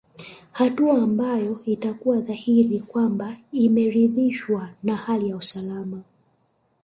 Hatua 0.51 0.97
ambayo 0.97 1.61
itakuwa 1.65 2.19
dhahiri 2.21 2.79
kwamba 2.79 3.37
ameridhishwa 3.53 4.69
na 4.83 4.95
hali 4.95 5.29
ya 5.29 5.35
usalama 5.35 6.01